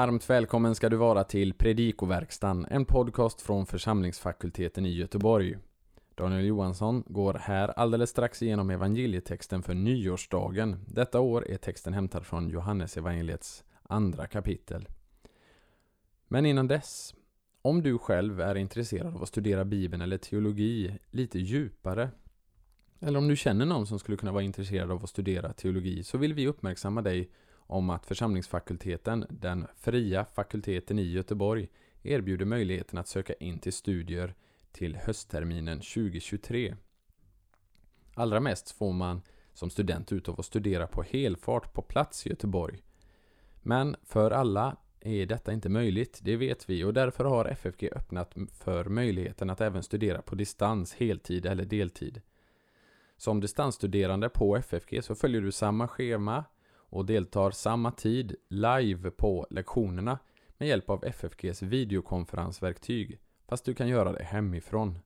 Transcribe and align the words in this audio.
Varmt 0.00 0.30
välkommen 0.30 0.74
ska 0.74 0.88
du 0.88 0.96
vara 0.96 1.24
till 1.24 1.54
Predikoverkstan, 1.54 2.66
en 2.70 2.84
podcast 2.84 3.40
från 3.40 3.66
församlingsfakulteten 3.66 4.86
i 4.86 4.94
Göteborg. 4.94 5.56
Daniel 6.14 6.44
Johansson 6.44 7.04
går 7.06 7.34
här 7.34 7.68
alldeles 7.68 8.10
strax 8.10 8.42
igenom 8.42 8.70
evangelietexten 8.70 9.62
för 9.62 9.74
nyårsdagen. 9.74 10.84
Detta 10.86 11.20
år 11.20 11.48
är 11.48 11.56
texten 11.56 11.94
hämtad 11.94 12.26
från 12.26 12.48
Johannes 12.48 12.96
evangeliets 12.96 13.64
andra 13.82 14.26
kapitel. 14.26 14.88
Men 16.28 16.46
innan 16.46 16.68
dess, 16.68 17.14
om 17.62 17.82
du 17.82 17.98
själv 17.98 18.40
är 18.40 18.54
intresserad 18.54 19.14
av 19.14 19.22
att 19.22 19.28
studera 19.28 19.64
Bibeln 19.64 20.02
eller 20.02 20.18
teologi 20.18 20.98
lite 21.10 21.38
djupare, 21.38 22.10
eller 23.00 23.18
om 23.18 23.28
du 23.28 23.36
känner 23.36 23.66
någon 23.66 23.86
som 23.86 23.98
skulle 23.98 24.16
kunna 24.16 24.32
vara 24.32 24.42
intresserad 24.42 24.90
av 24.90 25.04
att 25.04 25.10
studera 25.10 25.52
teologi, 25.52 26.02
så 26.02 26.18
vill 26.18 26.34
vi 26.34 26.46
uppmärksamma 26.46 27.02
dig 27.02 27.30
om 27.70 27.90
att 27.90 28.06
församlingsfakulteten, 28.06 29.26
den 29.28 29.66
fria 29.76 30.24
fakulteten 30.24 30.98
i 30.98 31.02
Göteborg, 31.02 31.68
erbjuder 32.02 32.44
möjligheten 32.44 32.98
att 32.98 33.08
söka 33.08 33.32
in 33.34 33.58
till 33.58 33.72
studier 33.72 34.34
till 34.72 34.96
höstterminen 34.96 35.78
2023. 35.78 36.76
Allra 38.14 38.40
mest 38.40 38.70
får 38.70 38.92
man 38.92 39.22
som 39.54 39.70
student 39.70 40.12
ut 40.12 40.28
av 40.28 40.40
att 40.40 40.46
studera 40.46 40.86
på 40.86 41.02
helfart 41.02 41.72
på 41.72 41.82
plats 41.82 42.26
i 42.26 42.30
Göteborg. 42.30 42.82
Men 43.62 43.96
för 44.02 44.30
alla 44.30 44.76
är 45.00 45.26
detta 45.26 45.52
inte 45.52 45.68
möjligt, 45.68 46.20
det 46.22 46.36
vet 46.36 46.70
vi 46.70 46.84
och 46.84 46.94
därför 46.94 47.24
har 47.24 47.44
FFG 47.44 47.88
öppnat 47.92 48.34
för 48.52 48.84
möjligheten 48.84 49.50
att 49.50 49.60
även 49.60 49.82
studera 49.82 50.22
på 50.22 50.34
distans, 50.34 50.94
heltid 50.94 51.46
eller 51.46 51.64
deltid. 51.64 52.20
Som 53.16 53.40
distansstuderande 53.40 54.28
på 54.28 54.56
FFG 54.56 55.04
så 55.04 55.14
följer 55.14 55.40
du 55.40 55.52
samma 55.52 55.88
schema 55.88 56.44
och 56.90 57.06
deltar 57.06 57.50
samma 57.50 57.90
tid 57.90 58.36
live 58.48 59.10
på 59.10 59.46
lektionerna 59.50 60.18
med 60.58 60.68
hjälp 60.68 60.90
av 60.90 61.04
FFGs 61.04 61.62
videokonferensverktyg, 61.62 63.20
fast 63.48 63.64
du 63.64 63.74
kan 63.74 63.88
göra 63.88 64.12
det 64.12 64.22
hemifrån. 64.22 64.98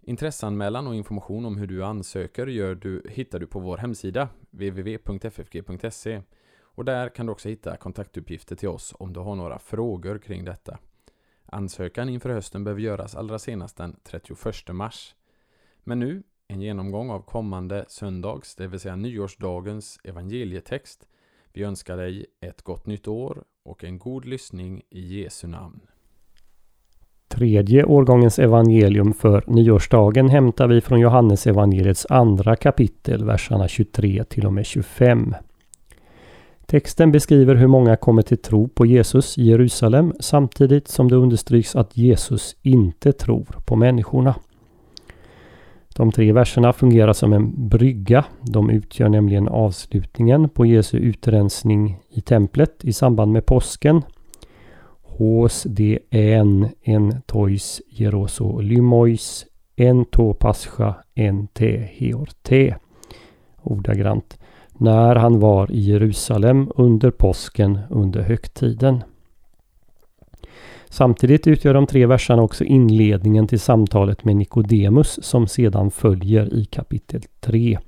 Intresseanmälan 0.00 0.86
och 0.86 0.94
information 0.94 1.44
om 1.44 1.56
hur 1.56 1.66
du 1.66 1.84
ansöker 1.84 2.46
gör 2.46 2.74
du, 2.74 3.02
hittar 3.10 3.38
du 3.38 3.46
på 3.46 3.60
vår 3.60 3.76
hemsida 3.76 4.28
www.ffg.se 4.50 6.22
och 6.60 6.84
där 6.84 7.08
kan 7.08 7.26
du 7.26 7.32
också 7.32 7.48
hitta 7.48 7.76
kontaktuppgifter 7.76 8.56
till 8.56 8.68
oss 8.68 8.94
om 8.98 9.12
du 9.12 9.20
har 9.20 9.34
några 9.34 9.58
frågor 9.58 10.18
kring 10.18 10.44
detta. 10.44 10.78
Ansökan 11.46 12.08
inför 12.08 12.30
hösten 12.30 12.64
behöver 12.64 12.82
göras 12.82 13.14
allra 13.14 13.38
senast 13.38 13.76
den 13.76 13.96
31 14.02 14.68
mars. 14.68 15.14
Men 15.84 15.98
nu 15.98 16.22
en 16.52 16.60
genomgång 16.60 17.10
av 17.10 17.20
kommande 17.20 17.84
söndags, 17.88 18.54
det 18.54 18.66
vill 18.66 18.80
säga 18.80 18.96
nyårsdagens 18.96 20.00
evangelietext. 20.04 21.06
Vi 21.52 21.62
önskar 21.62 21.96
dig 21.96 22.26
ett 22.40 22.62
gott 22.62 22.86
nytt 22.86 23.08
år 23.08 23.42
och 23.64 23.84
en 23.84 23.98
god 23.98 24.24
lyssning 24.24 24.82
i 24.90 25.00
Jesu 25.00 25.46
namn. 25.46 25.80
Tredje 27.28 27.84
årgångens 27.84 28.38
evangelium 28.38 29.12
för 29.12 29.44
nyårsdagen 29.46 30.28
hämtar 30.28 30.68
vi 30.68 30.80
från 30.80 31.00
Johannes 31.00 31.46
evangeliets 31.46 32.06
andra 32.10 32.56
kapitel, 32.56 33.24
verserna 33.24 33.68
23 33.68 34.24
till 34.24 34.46
och 34.46 34.52
med 34.52 34.66
25. 34.66 35.34
Texten 36.66 37.12
beskriver 37.12 37.54
hur 37.54 37.66
många 37.66 37.96
kommer 37.96 38.22
till 38.22 38.42
tro 38.42 38.68
på 38.68 38.86
Jesus 38.86 39.38
i 39.38 39.42
Jerusalem 39.42 40.12
samtidigt 40.20 40.88
som 40.88 41.08
det 41.08 41.16
understryks 41.16 41.76
att 41.76 41.96
Jesus 41.96 42.56
inte 42.62 43.12
tror 43.12 43.46
på 43.66 43.76
människorna. 43.76 44.34
De 45.96 46.12
tre 46.12 46.32
verserna 46.32 46.72
fungerar 46.72 47.12
som 47.12 47.32
en 47.32 47.68
brygga. 47.68 48.24
De 48.42 48.70
utgör 48.70 49.08
nämligen 49.08 49.48
avslutningen 49.48 50.48
på 50.48 50.66
Jesu 50.66 50.98
utrensning 50.98 51.98
i 52.10 52.20
templet 52.20 52.84
i 52.84 52.92
samband 52.92 53.32
med 53.32 53.46
påsken. 53.46 54.02
Hos 55.02 55.62
de 55.62 55.98
en 56.10 56.68
en 56.82 57.22
tois 57.26 57.82
jerosolymois 57.90 59.46
en 59.76 60.04
to 60.04 60.34
pascha 60.34 60.94
en 61.14 61.46
te 61.46 61.76
heorte. 61.76 62.76
Ordagrant. 63.62 64.38
När 64.72 65.16
han 65.16 65.40
var 65.40 65.72
i 65.72 65.80
Jerusalem 65.80 66.70
under 66.76 67.10
påsken 67.10 67.78
under 67.90 68.22
högtiden. 68.22 69.02
Samtidigt 70.90 71.46
utgör 71.46 71.74
de 71.74 71.86
tre 71.86 72.06
verserna 72.06 72.42
också 72.42 72.64
inledningen 72.64 73.46
till 73.46 73.60
samtalet 73.60 74.24
med 74.24 74.36
Nikodemus 74.36 75.18
som 75.22 75.46
sedan 75.46 75.90
följer 75.90 76.54
i 76.54 76.64
kapitel 76.64 77.22
3. 77.40 77.78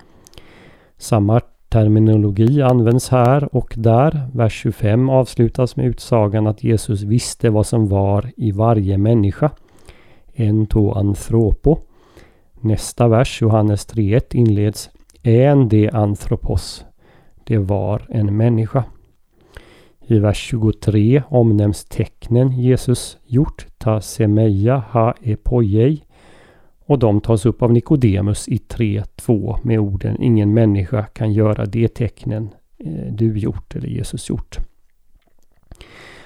Samma 0.99 1.41
terminologi 1.69 2.63
används 2.63 3.09
här 3.09 3.55
och 3.55 3.75
där. 3.77 4.29
Vers 4.33 4.53
25 4.53 5.09
avslutas 5.09 5.77
med 5.77 5.87
utsagan 5.87 6.47
att 6.47 6.65
Jesus 6.65 7.03
visste 7.03 7.51
vad 7.51 7.67
som 7.67 7.89
var 7.89 8.31
i 8.37 8.53
varje 8.53 8.99
människa. 8.99 9.51
En 10.33 10.67
to 10.67 10.93
anthropo. 10.93 11.79
Nästa 12.61 13.09
vers, 13.09 13.43
Johannes 13.43 13.89
3.1, 13.89 14.37
inleds 14.37 14.91
En 15.23 15.69
de 15.69 15.91
anthropos. 15.91 16.85
Det 17.45 17.59
var 17.59 18.07
en 18.09 18.37
människa. 18.37 18.85
I 20.11 20.19
vers 20.19 20.39
23 20.39 21.23
omnämns 21.29 21.85
tecknen 21.85 22.53
Jesus 22.61 23.19
gjort, 23.27 23.67
ta 23.79 24.01
semeia 24.01 24.85
ha 24.91 25.15
epojei. 25.23 26.05
Och 26.87 26.99
de 26.99 27.21
tas 27.21 27.47
upp 27.47 27.63
av 27.63 27.73
Nikodemus 27.73 28.49
i 28.49 28.57
3.2 28.57 29.59
med 29.63 29.81
orden 29.81 30.23
Ingen 30.23 30.55
människa 30.55 31.03
kan 31.03 31.33
göra 31.33 31.67
de 31.67 31.89
tecknen 31.89 32.49
eh, 32.79 33.13
du 33.13 33.39
gjort 33.39 33.77
eller 33.77 33.89
Jesus 33.89 34.29
gjort. 34.29 34.59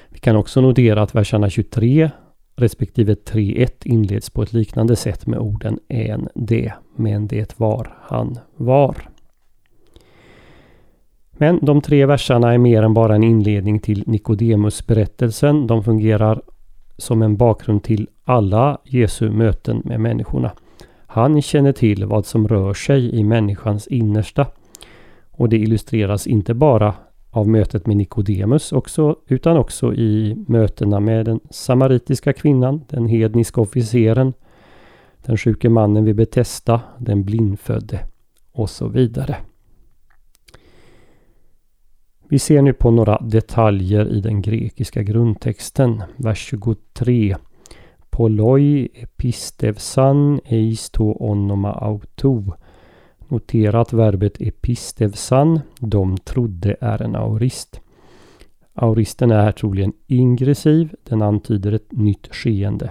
Vi 0.08 0.18
kan 0.18 0.36
också 0.36 0.60
notera 0.60 1.02
att 1.02 1.14
verserna 1.14 1.50
23 1.50 2.10
respektive 2.56 3.14
3.1 3.14 3.70
inleds 3.84 4.30
på 4.30 4.42
ett 4.42 4.52
liknande 4.52 4.96
sätt 4.96 5.26
med 5.26 5.38
orden 5.38 5.78
en 5.88 6.28
det, 6.34 6.72
men 6.96 7.26
det 7.26 7.60
var 7.60 7.96
han 8.00 8.38
var. 8.56 9.13
Men 11.36 11.58
de 11.62 11.80
tre 11.80 12.06
verserna 12.06 12.54
är 12.54 12.58
mer 12.58 12.82
än 12.82 12.94
bara 12.94 13.14
en 13.14 13.24
inledning 13.24 13.78
till 13.78 14.04
Nikodemus 14.06 14.86
berättelsen. 14.86 15.66
De 15.66 15.84
fungerar 15.84 16.42
som 16.96 17.22
en 17.22 17.36
bakgrund 17.36 17.82
till 17.82 18.08
alla 18.24 18.78
Jesu 18.84 19.30
möten 19.30 19.82
med 19.84 20.00
människorna. 20.00 20.52
Han 21.06 21.42
känner 21.42 21.72
till 21.72 22.04
vad 22.04 22.26
som 22.26 22.48
rör 22.48 22.74
sig 22.74 23.14
i 23.14 23.24
människans 23.24 23.86
innersta. 23.86 24.46
Och 25.30 25.48
det 25.48 25.56
illustreras 25.56 26.26
inte 26.26 26.54
bara 26.54 26.94
av 27.30 27.48
mötet 27.48 27.86
med 27.86 27.96
Nikodemus 27.96 28.72
också, 28.72 29.16
utan 29.28 29.56
också 29.56 29.94
i 29.94 30.44
mötena 30.48 31.00
med 31.00 31.26
den 31.26 31.40
samaritiska 31.50 32.32
kvinnan, 32.32 32.80
den 32.88 33.06
hedniska 33.06 33.60
officeren, 33.60 34.32
den 35.26 35.36
sjuke 35.36 35.68
mannen 35.68 36.04
vid 36.04 36.16
Betesda, 36.16 36.80
den 36.98 37.24
blindfödde 37.24 38.00
och 38.52 38.70
så 38.70 38.88
vidare. 38.88 39.36
Vi 42.28 42.38
ser 42.38 42.62
nu 42.62 42.72
på 42.72 42.90
några 42.90 43.18
detaljer 43.18 44.12
i 44.12 44.20
den 44.20 44.42
grekiska 44.42 45.02
grundtexten. 45.02 46.02
Vers 46.16 46.38
23. 46.38 47.36
Poloi 48.10 48.88
epistevsan 48.94 50.40
eisto 50.44 51.16
onoma 51.20 51.72
auto. 51.72 52.44
Notera 53.28 53.80
att 53.80 53.92
verbet 53.92 54.40
epistevsan, 54.40 55.60
de 55.78 56.16
trodde, 56.18 56.76
är 56.80 57.02
en 57.02 57.16
aurist. 57.16 57.80
Auristen 58.74 59.30
är 59.30 59.42
här 59.42 59.52
troligen 59.52 59.92
ingressiv. 60.06 60.94
Den 61.02 61.22
antyder 61.22 61.72
ett 61.72 61.93
nytt 61.93 62.34
skeende. 62.34 62.90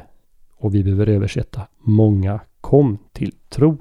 Och 0.58 0.76
vi 0.76 0.84
behöver 0.84 1.10
översätta 1.10 1.62
många 1.80 2.40
kom 2.62 2.98
till 3.12 3.32
tro. 3.50 3.78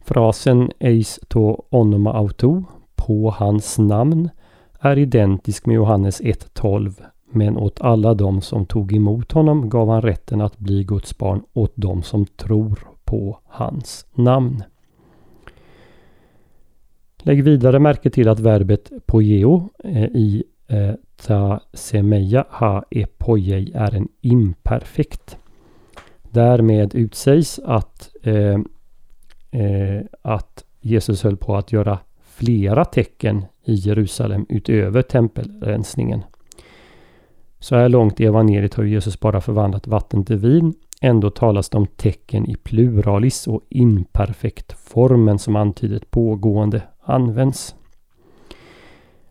Frasen 0.00 0.70
eis 0.78 1.20
to 1.28 1.64
onoma 1.70 2.12
auto 2.12 2.64
på 3.06 3.30
hans 3.30 3.78
namn 3.78 4.30
är 4.80 4.98
identisk 4.98 5.66
med 5.66 5.74
Johannes 5.74 6.20
1.12 6.20 7.02
men 7.30 7.56
åt 7.56 7.80
alla 7.80 8.14
dem 8.14 8.40
som 8.40 8.66
tog 8.66 8.92
emot 8.92 9.32
honom 9.32 9.68
gav 9.68 9.88
han 9.88 10.02
rätten 10.02 10.40
att 10.40 10.58
bli 10.58 10.84
Guds 10.84 11.18
barn 11.18 11.42
åt 11.52 11.72
dem 11.74 12.02
som 12.02 12.26
tror 12.26 12.78
på 13.04 13.38
hans 13.44 14.06
namn. 14.14 14.62
Lägg 17.18 17.44
vidare 17.44 17.78
märke 17.78 18.10
till 18.10 18.28
att 18.28 18.40
verbet 18.40 18.92
pojeo 19.06 19.68
eh, 19.84 20.04
i 20.04 20.44
eh, 20.66 20.94
ta 21.26 21.60
semeja 21.72 22.44
ha 22.50 22.84
epojei 22.90 23.72
är 23.74 23.94
en 23.94 24.08
imperfekt. 24.20 25.38
Därmed 26.22 26.94
utsägs 26.94 27.60
att, 27.64 28.10
eh, 28.22 28.58
eh, 29.62 30.00
att 30.22 30.64
Jesus 30.80 31.22
höll 31.22 31.36
på 31.36 31.56
att 31.56 31.72
göra 31.72 31.98
flera 32.36 32.84
tecken 32.84 33.44
i 33.64 33.74
Jerusalem 33.74 34.46
utöver 34.48 35.02
tempelrensningen. 35.02 36.22
Så 37.58 37.76
här 37.76 37.88
långt 37.88 38.20
i 38.20 38.24
evangeliet 38.24 38.74
har 38.74 38.84
Jesus 38.84 39.20
bara 39.20 39.40
förvandlat 39.40 39.86
vatten 39.86 40.24
till 40.24 40.36
vin. 40.36 40.74
Ändå 41.00 41.30
talas 41.30 41.68
det 41.68 41.78
om 41.78 41.86
tecken 41.86 42.50
i 42.50 42.54
pluralis 42.54 43.46
och 43.46 43.60
imperfekt 43.68 44.72
formen 44.72 45.38
som 45.38 45.56
antyder 45.56 45.96
ett 45.96 46.10
pågående 46.10 46.82
används. 47.02 47.74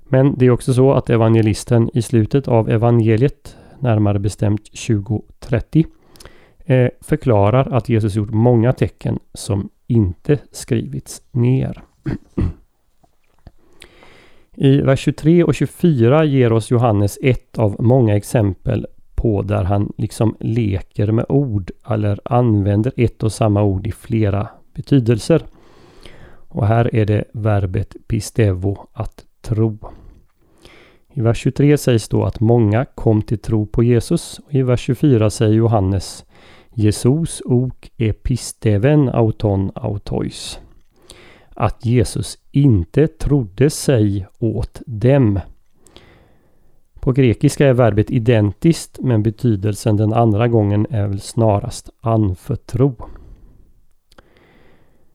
Men 0.04 0.36
det 0.38 0.46
är 0.46 0.52
också 0.52 0.74
så 0.74 0.94
att 0.94 1.10
evangelisten 1.10 1.90
i 1.94 2.02
slutet 2.02 2.48
av 2.48 2.70
evangeliet, 2.70 3.58
närmare 3.80 4.20
bestämt 4.20 4.66
2030, 4.66 5.86
eh, 6.66 6.90
förklarar 7.02 7.74
att 7.74 7.90
Jesus 7.90 8.16
gjort 8.16 8.32
många 8.34 8.74
tecken 8.74 9.20
som 9.34 9.70
inte 9.88 10.40
skrivits 10.52 11.22
ner. 11.32 11.84
I 14.58 14.82
vers 14.82 15.00
23 15.00 15.44
och 15.44 15.56
24 15.56 16.26
ger 16.26 16.54
oss 16.54 16.72
Johannes 16.72 17.18
ett 17.22 17.58
av 17.58 17.76
många 17.80 18.16
exempel 18.16 18.88
på 19.16 19.42
där 19.42 19.64
han 19.64 19.94
liksom 19.98 20.36
leker 20.40 21.12
med 21.12 21.26
ord 21.30 21.72
eller 21.90 22.20
använder 22.26 22.92
ett 22.96 23.24
och 23.24 23.32
samma 23.32 23.64
ord 23.64 23.88
i 23.88 23.92
flera 23.92 24.48
betydelser. 24.74 25.46
Och 26.48 26.68
här 26.68 26.96
är 26.96 27.06
det 27.06 27.24
verbet 27.34 27.96
pistevo, 28.08 28.88
att 28.94 29.26
tro. 29.42 29.78
I 31.14 31.22
vers 31.22 31.38
23 31.38 31.78
sägs 31.78 32.10
då 32.10 32.24
att 32.24 32.40
många 32.40 32.86
kom 32.86 33.22
till 33.22 33.40
tro 33.40 33.66
på 33.66 33.84
Jesus. 33.84 34.40
Och 34.40 34.54
I 34.54 34.62
vers 34.62 34.80
24 34.80 35.30
säger 35.30 35.54
Johannes 35.54 36.26
Jesus 36.74 37.42
ok 37.46 37.92
episteven 37.98 39.10
auton 39.10 39.72
autois. 39.76 40.60
Att 41.58 41.86
Jesus 41.86 42.38
inte 42.52 43.08
trodde 43.08 43.70
sig 43.70 44.28
åt 44.40 44.82
dem. 44.86 45.40
På 47.00 47.12
grekiska 47.12 47.68
är 47.68 47.74
verbet 47.74 48.12
identiskt 48.12 49.00
men 49.02 49.24
betydelsen 49.24 49.98
den 49.98 50.14
andra 50.14 50.48
gången 50.48 50.88
är 50.90 51.08
väl 51.08 51.22
snarast 51.22 51.90
anförtro. 52.02 52.96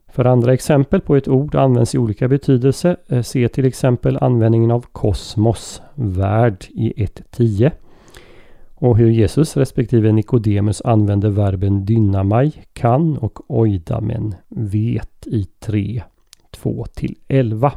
För 0.08 0.24
andra 0.24 0.54
exempel 0.54 1.00
på 1.00 1.16
ett 1.16 1.28
ord 1.28 1.54
används 1.54 1.94
i 1.94 1.98
olika 1.98 2.28
betydelser. 2.28 2.96
Eh, 3.08 3.22
se 3.22 3.48
till 3.48 3.64
exempel 3.64 4.18
användningen 4.20 4.70
av 4.70 4.86
kosmos, 4.92 5.82
värld 5.94 6.64
i 6.68 6.92
1.10. 6.96 7.70
Och 8.74 8.98
hur 8.98 9.10
Jesus 9.10 9.56
respektive 9.56 10.12
Nikodemus 10.12 10.82
använder 10.82 11.30
verben 11.30 11.84
dynamai, 11.84 12.52
kan 12.72 13.18
och 13.18 13.50
oidamen, 13.50 14.34
vet 14.48 15.26
i 15.26 15.44
3, 15.44 16.02
2 16.62 16.86
11. 17.28 17.72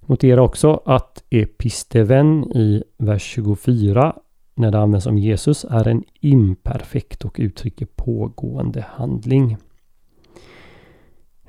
Notera 0.00 0.42
också 0.42 0.82
att 0.84 1.24
episteven 1.30 2.44
i 2.44 2.84
vers 2.98 3.22
24 3.22 4.16
när 4.54 4.70
det 4.70 4.78
används 4.78 5.06
om 5.06 5.18
Jesus 5.18 5.64
är 5.70 5.88
en 5.88 6.04
imperfekt 6.20 7.24
och 7.24 7.36
uttrycker 7.38 7.86
pågående 7.86 8.84
handling. 8.88 9.56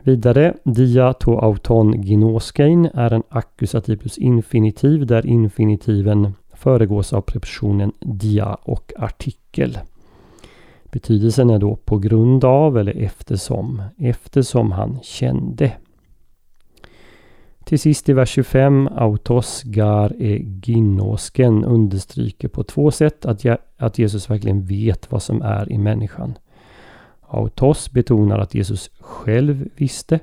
Vidare, 0.01 0.53
dia 0.63 1.13
to 1.13 1.39
auton 1.39 2.01
ginoskein 2.01 2.89
är 2.94 3.13
en 3.13 3.23
ackusativ 3.29 3.97
plus 3.97 4.17
infinitiv 4.17 5.05
där 5.05 5.25
infinitiven 5.25 6.33
föregås 6.53 7.13
av 7.13 7.21
prepositionen 7.21 7.91
dia 8.00 8.53
och 8.53 8.94
artikel. 8.97 9.77
Betydelsen 10.91 11.50
är 11.50 11.59
då 11.59 11.75
på 11.75 11.97
grund 11.97 12.45
av 12.45 12.77
eller 12.77 12.97
eftersom, 12.97 13.81
eftersom 13.97 14.71
han 14.71 15.00
kände. 15.01 15.71
Till 17.63 17.80
sist 17.80 18.09
i 18.09 18.13
vers 18.13 18.30
25, 18.30 18.88
autos 18.88 19.63
gar 19.63 20.13
e 20.21 20.38
ginosken 20.62 21.65
understryker 21.65 22.47
på 22.47 22.63
två 22.63 22.91
sätt 22.91 23.25
att, 23.25 23.45
att 23.77 24.00
Jesus 24.00 24.30
verkligen 24.30 24.65
vet 24.65 25.12
vad 25.12 25.24
som 25.24 25.41
är 25.41 25.71
i 25.71 25.77
människan. 25.77 26.33
Autos 27.21 27.91
betonar 27.91 28.39
att 28.39 28.56
Jesus 28.56 28.91
själv 29.00 29.69
visste 29.75 30.19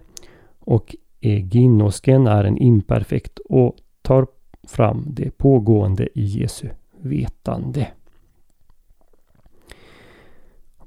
och 0.58 0.96
eginosken 1.20 2.26
är 2.26 2.44
en 2.44 2.58
imperfekt 2.58 3.38
och 3.38 3.76
tar 4.02 4.26
fram 4.68 5.04
det 5.08 5.30
pågående 5.38 6.08
i 6.18 6.24
Jesu 6.24 6.68
vetande. 7.00 7.86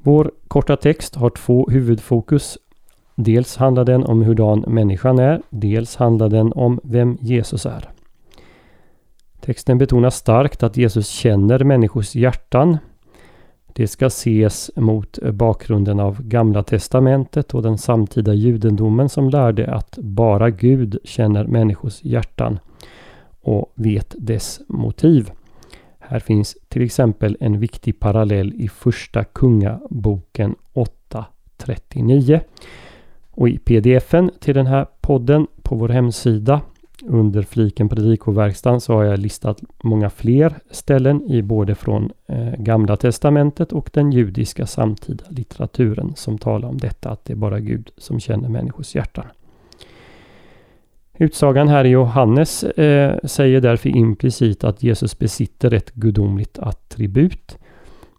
Vår 0.02 0.32
korta 0.48 0.76
text 0.76 1.16
har 1.16 1.30
två 1.30 1.68
huvudfokus. 1.70 2.58
Dels 3.16 3.58
handlar 3.58 3.86
den 3.86 4.04
om 4.04 4.22
hurdan 4.22 4.64
människan 4.68 5.20
är, 5.20 5.42
dels 5.50 5.96
handlar 5.96 6.30
den 6.30 6.54
om 6.54 6.80
vem 6.84 7.18
Jesus 7.22 7.66
är. 7.66 7.90
Texten 9.40 9.78
betonar 9.78 10.10
starkt 10.10 10.64
att 10.64 10.78
Jesus 10.78 11.08
känner 11.08 11.64
människors 11.64 12.16
hjärtan 12.16 12.78
det 13.80 13.88
ska 13.88 14.06
ses 14.06 14.72
mot 14.76 15.20
bakgrunden 15.20 16.00
av 16.00 16.22
Gamla 16.24 16.64
Testamentet 16.64 17.54
och 17.54 17.62
den 17.62 17.78
samtida 17.78 18.34
judendomen 18.34 19.10
som 19.10 19.30
lärde 19.30 19.74
att 19.74 19.98
bara 19.98 20.50
Gud 20.50 20.98
känner 21.04 21.44
människors 21.44 22.04
hjärtan 22.04 22.60
och 23.42 23.72
vet 23.76 24.16
dess 24.18 24.62
motiv. 24.68 25.32
Här 26.10 26.20
finns 26.20 26.58
till 26.68 26.82
exempel 26.82 27.38
en 27.40 27.60
viktig 27.60 28.00
parallell 28.00 28.54
i 28.54 28.68
Första 28.68 29.24
Kungaboken 29.24 30.56
8.39. 30.74 32.40
Och 33.32 33.50
i 33.50 33.58
pdfen 33.58 34.32
till 34.40 34.56
den 34.56 34.68
här 34.68 34.88
podden 35.02 35.48
på 35.62 35.76
vår 35.76 35.90
hemsida 35.90 36.62
under 37.04 37.42
fliken 37.42 37.90
predikoverkstan 37.90 38.82
så 38.82 38.94
har 38.94 39.04
jag 39.04 39.20
listat 39.20 39.62
många 39.84 40.10
fler 40.10 40.60
ställen 40.72 41.32
i 41.32 41.42
både 41.42 41.76
från 41.76 42.12
eh, 42.28 42.54
Gamla 42.58 42.98
Testamentet 42.98 43.74
och 43.74 43.90
den 43.94 44.12
judiska 44.12 44.68
samtida 44.68 45.24
litteraturen 45.30 46.14
som 46.16 46.38
talar 46.38 46.70
om 46.70 46.78
detta 46.78 47.10
att 47.10 47.26
det 47.26 47.34
är 47.34 47.38
bara 47.38 47.60
Gud 47.60 47.92
som 47.98 48.20
känner 48.20 48.50
människors 48.50 48.96
hjärtan. 48.96 49.26
Utsagan 51.22 51.68
här 51.68 51.86
i 51.86 51.90
Johannes 51.90 52.64
eh, 52.64 53.18
säger 53.24 53.62
därför 53.62 53.90
implicit 53.90 54.64
att 54.64 54.84
Jesus 54.84 55.20
besitter 55.20 55.74
ett 55.74 55.94
gudomligt 55.94 56.60
attribut. 56.60 57.58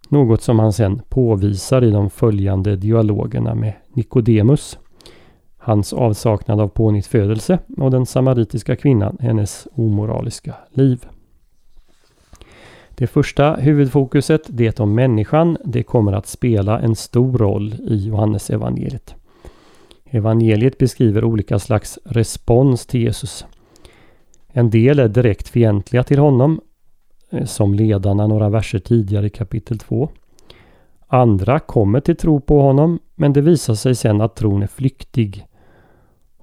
Något 0.08 0.42
som 0.42 0.58
han 0.58 0.72
sedan 0.72 1.02
påvisar 1.08 1.84
i 1.84 1.90
de 1.90 2.10
följande 2.10 2.76
dialogerna 2.76 3.54
med 3.54 3.72
Nikodemus 3.94 4.78
hans 5.60 5.92
avsaknad 5.92 6.60
av 6.60 6.68
pånyttfödelse 6.68 7.58
och 7.76 7.90
den 7.90 8.06
samaritiska 8.06 8.76
kvinnan, 8.76 9.16
hennes 9.20 9.68
omoraliska 9.74 10.54
liv. 10.70 11.06
Det 12.94 13.06
första 13.06 13.54
huvudfokuset, 13.54 14.42
det 14.48 14.80
om 14.80 14.94
människan, 14.94 15.56
det 15.64 15.82
kommer 15.82 16.12
att 16.12 16.26
spela 16.26 16.80
en 16.80 16.96
stor 16.96 17.38
roll 17.38 17.74
i 17.74 18.06
Johannes 18.06 18.50
evangeliet. 18.50 19.14
Evangeliet 20.10 20.78
beskriver 20.78 21.24
olika 21.24 21.58
slags 21.58 21.98
respons 22.04 22.86
till 22.86 23.00
Jesus. 23.02 23.46
En 24.48 24.70
del 24.70 24.98
är 24.98 25.08
direkt 25.08 25.48
fientliga 25.48 26.02
till 26.02 26.18
honom, 26.18 26.60
eh, 27.30 27.44
som 27.44 27.74
ledarna 27.74 28.26
några 28.26 28.48
verser 28.48 28.78
tidigare 28.78 29.26
i 29.26 29.30
kapitel 29.30 29.78
2. 29.78 30.10
Andra 31.06 31.58
kommer 31.58 32.00
till 32.00 32.16
tro 32.16 32.40
på 32.40 32.60
honom, 32.60 32.98
men 33.14 33.32
det 33.32 33.40
visar 33.40 33.74
sig 33.74 33.94
sen 33.94 34.20
att 34.20 34.36
tron 34.36 34.62
är 34.62 34.66
flyktig 34.66 35.46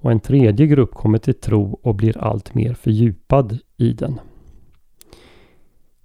och 0.00 0.12
en 0.12 0.20
tredje 0.20 0.66
grupp 0.66 0.94
kommer 0.94 1.18
till 1.18 1.34
tro 1.34 1.80
och 1.82 1.94
blir 1.94 2.18
allt 2.18 2.54
mer 2.54 2.74
fördjupad 2.74 3.58
i 3.76 3.92
den. 3.92 4.20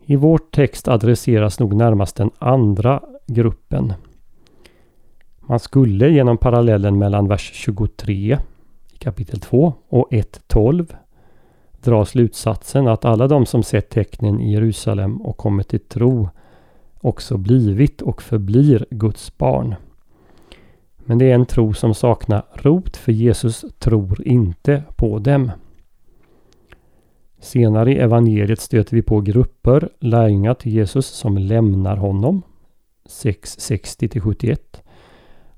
I 0.06 0.16
vår 0.16 0.38
text 0.38 0.88
adresseras 0.88 1.60
nog 1.60 1.74
närmast 1.74 2.16
den 2.16 2.32
andra 2.38 3.04
gruppen. 3.28 3.94
Man 5.48 5.60
skulle 5.60 6.10
genom 6.10 6.38
parallellen 6.38 6.98
mellan 6.98 7.28
vers 7.28 7.52
23 7.54 8.38
i 8.94 8.98
kapitel 8.98 9.40
2 9.40 9.74
och 9.90 10.12
1.12 10.12 10.96
dra 11.82 12.06
slutsatsen 12.06 12.88
att 12.88 13.06
alla 13.06 13.28
de 13.28 13.46
som 13.46 13.64
sett 13.64 13.90
tecknen 13.90 14.40
i 14.40 14.54
Jerusalem 14.54 15.22
och 15.22 15.38
kommit 15.38 15.68
till 15.68 15.80
tro 15.80 16.30
också 17.02 17.38
blivit 17.38 18.02
och 18.02 18.22
förblir 18.22 18.86
Guds 18.90 19.38
barn. 19.38 19.76
Men 20.98 21.18
det 21.18 21.32
är 21.32 21.36
en 21.36 21.46
tro 21.46 21.74
som 21.74 21.94
saknar 21.94 22.44
rot 22.54 22.98
för 22.98 23.12
Jesus 23.12 23.66
tror 23.80 24.28
inte 24.28 24.84
på 24.96 25.20
dem. 25.20 25.52
Senare 27.40 27.94
i 27.94 27.98
evangeliet 27.98 28.60
stöter 28.60 28.96
vi 28.96 29.02
på 29.02 29.22
grupper, 29.22 29.90
lärjungar 30.00 30.54
till 30.54 30.74
Jesus, 30.74 31.06
som 31.08 31.38
lämnar 31.38 31.98
honom. 31.98 32.42
660-71. 33.10 34.58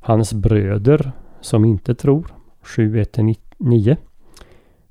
Hans 0.07 0.33
bröder 0.33 1.11
som 1.41 1.65
inte 1.65 1.95
tror. 1.95 2.27
7-1-9. 2.63 3.97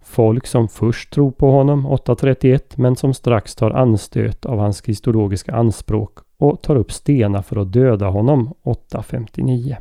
Folk 0.01 0.47
som 0.47 0.69
först 0.69 1.13
tror 1.13 1.31
på 1.31 1.51
honom 1.51 1.87
8.31 1.87 2.61
men 2.77 2.97
som 2.97 3.15
strax 3.15 3.55
tar 3.55 3.71
anstöt 3.71 4.47
av 4.47 4.59
hans 4.59 4.81
kristologiska 4.81 5.55
anspråk 5.55 6.19
och 6.37 6.63
tar 6.63 6.77
upp 6.77 6.93
stenar 6.93 7.43
för 7.43 7.57
att 7.57 7.73
döda 7.73 8.07
honom 8.07 8.55
8.59. 8.63 9.77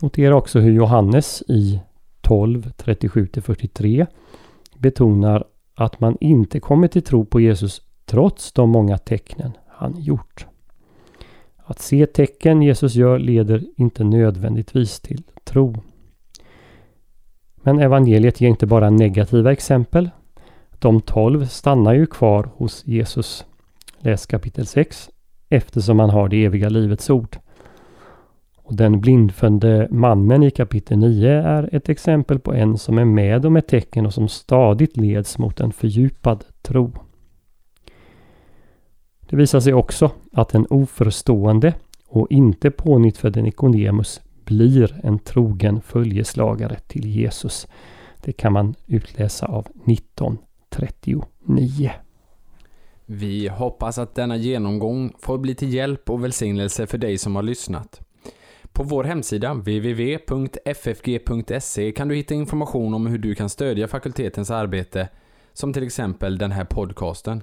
Notera 0.00 0.36
också 0.36 0.58
hur 0.58 0.72
Johannes 0.72 1.42
i 1.48 1.80
12, 2.20 2.72
37-43 2.76 4.06
betonar 4.76 5.44
att 5.74 6.00
man 6.00 6.16
inte 6.20 6.60
kommer 6.60 6.88
till 6.88 7.02
tro 7.02 7.24
på 7.24 7.40
Jesus 7.40 7.82
trots 8.04 8.52
de 8.52 8.70
många 8.70 8.98
tecknen 8.98 9.52
han 9.68 9.94
gjort. 9.96 10.46
Att 11.70 11.78
se 11.78 12.06
tecken 12.06 12.62
Jesus 12.62 12.94
gör 12.94 13.18
leder 13.18 13.62
inte 13.76 14.04
nödvändigtvis 14.04 15.00
till 15.00 15.22
tro. 15.44 15.74
Men 17.56 17.78
evangeliet 17.78 18.40
ger 18.40 18.48
inte 18.48 18.66
bara 18.66 18.90
negativa 18.90 19.52
exempel. 19.52 20.10
De 20.78 21.00
tolv 21.00 21.46
stannar 21.46 21.94
ju 21.94 22.06
kvar 22.06 22.50
hos 22.56 22.86
Jesus. 22.86 23.44
Läs 23.98 24.26
kapitel 24.26 24.66
6 24.66 25.10
eftersom 25.48 25.98
han 25.98 26.10
har 26.10 26.28
det 26.28 26.44
eviga 26.44 26.68
livets 26.68 27.10
ord. 27.10 27.36
Och 28.56 28.76
den 28.76 29.00
blindfödde 29.00 29.88
mannen 29.90 30.42
i 30.42 30.50
kapitel 30.50 30.98
9 30.98 31.30
är 31.30 31.74
ett 31.74 31.88
exempel 31.88 32.38
på 32.38 32.54
en 32.54 32.78
som 32.78 32.98
är 32.98 33.04
med 33.04 33.46
om 33.46 33.56
ett 33.56 33.68
tecken 33.68 34.06
och 34.06 34.14
som 34.14 34.28
stadigt 34.28 34.96
leds 34.96 35.38
mot 35.38 35.60
en 35.60 35.72
fördjupad 35.72 36.44
tro. 36.62 36.92
Det 39.30 39.36
visar 39.36 39.60
sig 39.60 39.74
också 39.74 40.10
att 40.32 40.54
en 40.54 40.66
oförstående 40.70 41.74
och 42.08 42.26
inte 42.30 42.70
pånyttfödd 42.70 43.42
Nikodemus 43.42 44.20
blir 44.44 45.00
en 45.02 45.18
trogen 45.18 45.80
följeslagare 45.80 46.78
till 46.78 47.06
Jesus. 47.06 47.66
Det 48.24 48.32
kan 48.32 48.52
man 48.52 48.74
utläsa 48.86 49.46
av 49.46 49.66
1939. 49.86 51.90
Vi 53.06 53.48
hoppas 53.48 53.98
att 53.98 54.14
denna 54.14 54.36
genomgång 54.36 55.12
får 55.18 55.38
bli 55.38 55.54
till 55.54 55.74
hjälp 55.74 56.10
och 56.10 56.24
välsignelse 56.24 56.86
för 56.86 56.98
dig 56.98 57.18
som 57.18 57.36
har 57.36 57.42
lyssnat. 57.42 58.00
På 58.72 58.82
vår 58.82 59.04
hemsida 59.04 59.54
www.ffg.se 59.54 60.22
kan 61.92 62.08
du 62.08 62.14
hitta 62.14 62.34
information 62.34 62.94
om 62.94 63.06
hur 63.06 63.18
du 63.18 63.34
kan 63.34 63.48
stödja 63.48 63.88
fakultetens 63.88 64.50
arbete, 64.50 65.08
som 65.52 65.72
till 65.72 65.82
exempel 65.82 66.38
den 66.38 66.52
här 66.52 66.64
podcasten. 66.64 67.42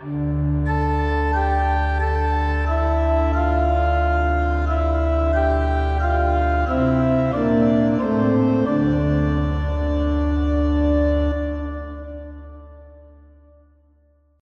Thank 0.00 0.68
you. 0.68 0.77